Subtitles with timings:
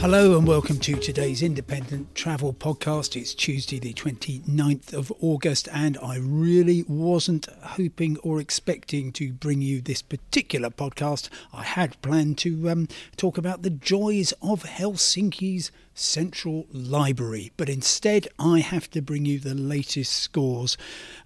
[0.00, 3.20] Hello and welcome to today's independent travel podcast.
[3.20, 9.60] It's Tuesday, the 29th of August, and I really wasn't hoping or expecting to bring
[9.60, 11.28] you this particular podcast.
[11.52, 18.26] I had planned to um, talk about the joys of Helsinki's Central Library, but instead
[18.38, 20.78] I have to bring you the latest scores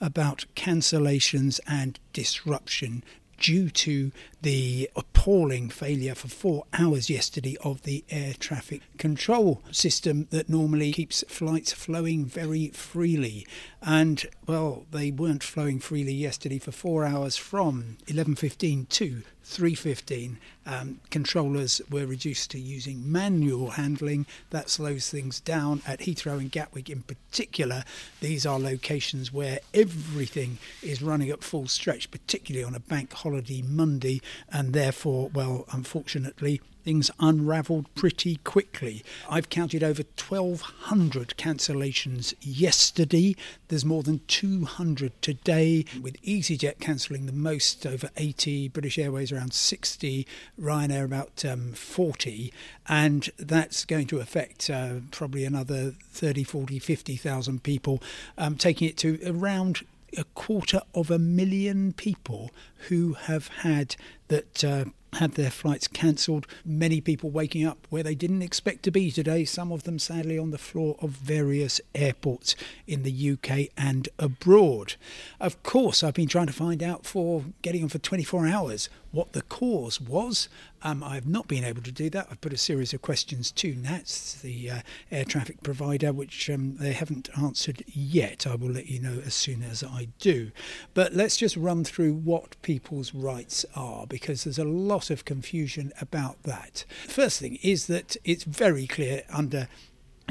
[0.00, 3.04] about cancellations and disruption
[3.38, 10.26] due to the appalling failure for four hours yesterday of the air traffic control system
[10.30, 13.46] that normally keeps flights flowing very freely.
[13.80, 21.00] And well, they weren't flowing freely yesterday for four hours from 11:15 to 315 um,
[21.10, 24.24] controllers were reduced to using manual handling.
[24.50, 25.82] That slows things down.
[25.86, 27.84] At heathrow and gatwick in particular
[28.20, 33.62] these are locations where everything is running at full stretch particularly on a bank holiday
[33.62, 39.04] monday and therefore well unfortunately things unravelled pretty quickly.
[39.30, 43.36] I've counted over 1,200 cancellations yesterday.
[43.68, 49.52] There's more than 200 today, with EasyJet cancelling the most, over 80, British Airways around
[49.52, 50.26] 60,
[50.60, 52.52] Ryanair about um, 40,
[52.88, 58.02] and that's going to affect uh, probably another 30, 40, 50,000 people,
[58.36, 59.82] um, taking it to around
[60.16, 62.50] a quarter of a million people
[62.88, 63.96] who have had
[64.28, 66.46] that uh, had their flights cancelled.
[66.64, 70.38] Many people waking up where they didn't expect to be today, some of them sadly
[70.38, 72.56] on the floor of various airports
[72.86, 74.94] in the UK and abroad.
[75.38, 79.32] Of course, I've been trying to find out for getting on for 24 hours what
[79.32, 80.48] the cause was.
[80.82, 82.26] Um, I've not been able to do that.
[82.30, 84.78] I've put a series of questions to NATS, the uh,
[85.12, 88.46] air traffic provider, which um, they haven't answered yet.
[88.46, 90.50] I will let you know as soon as I do.
[90.94, 95.92] But let's just run through what people's rights are because there's a lot of confusion
[96.00, 96.84] about that.
[97.06, 99.68] First thing is that it's very clear under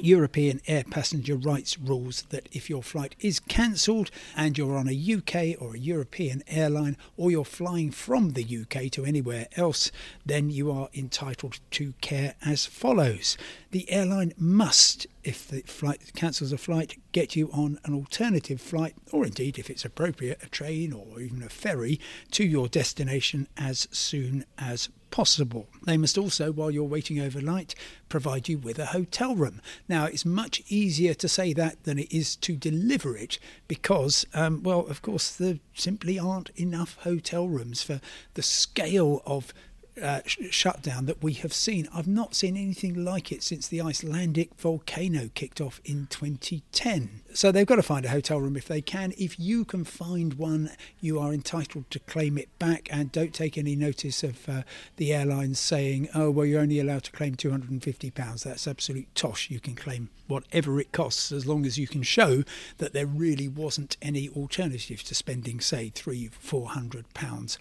[0.03, 5.13] European air passenger rights rules that if your flight is cancelled and you're on a
[5.13, 9.91] UK or a European airline or you're flying from the UK to anywhere else,
[10.25, 13.37] then you are entitled to care as follows.
[13.71, 18.95] The airline must, if the flight cancels a flight, get you on an alternative flight,
[19.11, 21.99] or indeed, if it's appropriate, a train or even a ferry
[22.31, 25.67] to your destination as soon as possible.
[25.85, 27.75] They must also, while you're waiting overnight,
[28.09, 29.61] provide you with a hotel room.
[29.87, 33.37] Now, it's much easier to say that than it is to deliver it
[33.67, 37.99] because, um, well, of course, there simply aren't enough hotel rooms for
[38.33, 39.53] the scale of
[40.01, 41.87] uh, sh- shutdown that we have seen.
[41.93, 47.21] I've not seen anything like it since the Icelandic volcano kicked off in 2010.
[47.33, 49.13] So they've got to find a hotel room if they can.
[49.17, 53.57] If you can find one, you are entitled to claim it back and don't take
[53.57, 54.63] any notice of uh,
[54.97, 58.43] the airlines saying, oh, well, you're only allowed to claim £250.
[58.43, 59.49] That's absolute tosh.
[59.49, 62.43] You can claim whatever it costs as long as you can show
[62.79, 67.57] that there really wasn't any alternative to spending, say, three, four hundred pounds.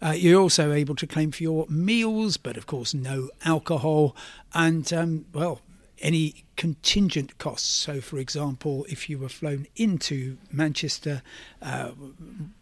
[0.00, 4.16] Uh, you're also able to claim for your meals, but of course, no alcohol.
[4.54, 5.60] And, um, well,
[6.00, 7.68] any contingent costs.
[7.68, 11.22] So, for example, if you were flown into Manchester,
[11.62, 11.90] uh,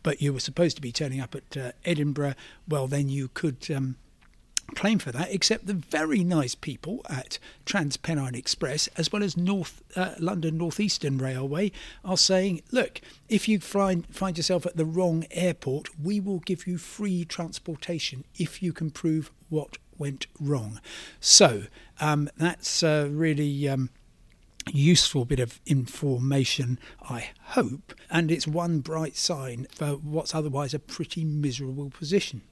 [0.02, 2.34] but you were supposed to be turning up at uh, Edinburgh,
[2.68, 3.96] well, then you could um,
[4.74, 9.82] claim for that, except the very nice people at TransPennine Express, as well as North
[9.96, 11.72] uh, London Northeastern Railway,
[12.04, 16.66] are saying, look, if you find find yourself at the wrong airport, we will give
[16.66, 20.80] you free transportation if you can prove what went wrong.
[21.20, 21.64] So
[22.00, 23.68] um, that's uh, really.
[23.68, 23.90] Um,
[24.74, 26.78] useful bit of information,
[27.08, 32.42] I hope, and it's one bright sign for what's otherwise a pretty miserable position.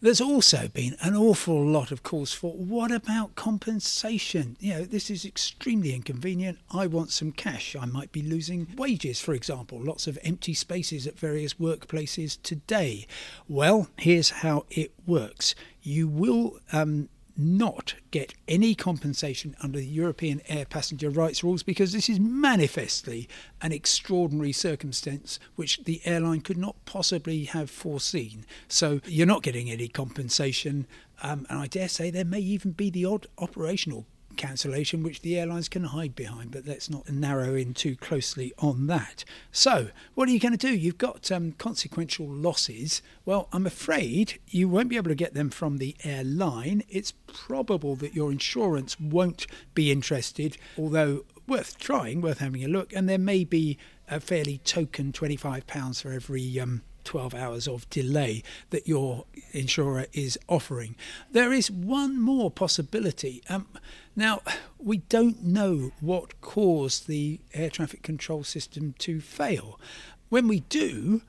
[0.00, 4.56] There's also been an awful lot of calls for what about compensation?
[4.60, 6.58] You know, this is extremely inconvenient.
[6.70, 7.74] I want some cash.
[7.74, 13.06] I might be losing wages, for example, lots of empty spaces at various workplaces today.
[13.48, 20.42] Well, here's how it works you will um, not get any compensation under the European
[20.48, 23.28] air passenger rights rules because this is manifestly
[23.62, 28.44] an extraordinary circumstance which the airline could not possibly have foreseen.
[28.66, 30.86] So you're not getting any compensation,
[31.22, 34.04] um, and I dare say there may even be the odd operational
[34.38, 38.86] cancellation, which the airlines can hide behind, but let's not narrow in too closely on
[38.86, 39.24] that.
[39.52, 40.74] So, what are you going to do?
[40.74, 43.02] You've got um, consequential losses.
[43.26, 46.82] Well, I'm afraid you won't be able to get them from the airline.
[46.88, 52.94] It's probable that your insurance won't be interested, although worth trying, worth having a look,
[52.94, 53.76] and there may be
[54.08, 60.38] a fairly token £25 for every um, 12 hours of delay that your insurer is
[60.46, 60.94] offering.
[61.32, 63.42] There is one more possibility.
[63.48, 63.66] Um,
[64.14, 64.42] now,
[64.78, 69.80] we don't know what caused the air traffic control system to fail.
[70.28, 71.22] When we do,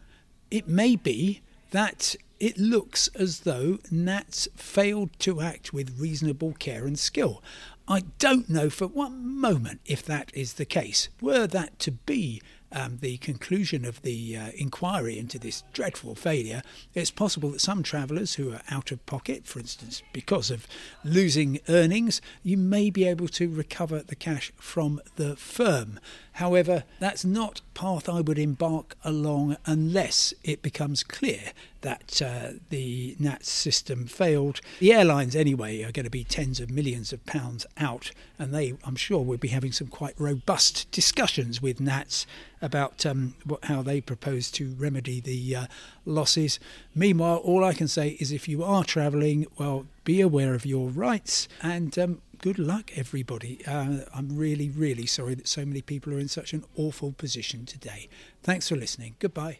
[0.51, 1.39] it may be
[1.71, 7.41] that it looks as though NATS failed to act with reasonable care and skill.
[7.87, 11.07] I don't know for one moment if that is the case.
[11.21, 16.61] Were that to be um, the conclusion of the uh, inquiry into this dreadful failure,
[16.93, 20.67] it's possible that some travellers who are out of pocket, for instance, because of
[21.03, 25.99] losing earnings, you may be able to recover the cash from the firm.
[26.33, 31.51] However, that's not path I would embark along unless it becomes clear
[31.81, 34.61] that uh, the NATS system failed.
[34.79, 38.73] The airlines, anyway, are going to be tens of millions of pounds out, and they,
[38.83, 42.25] I'm sure, will be having some quite robust discussions with NATS
[42.61, 45.65] about um, what, how they propose to remedy the uh,
[46.05, 46.59] losses.
[46.93, 50.89] Meanwhile, all I can say is if you are travelling, well, be aware of your
[50.89, 53.65] rights and um, good luck, everybody.
[53.65, 57.65] Uh, I'm really, really sorry that so many people are in such an awful position
[57.65, 58.09] today.
[58.43, 59.15] Thanks for listening.
[59.19, 59.59] Goodbye.